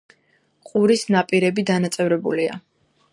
ყურის 0.69 1.03
ნაპირები 1.17 1.67
დანაწევრებულია. 1.71 2.57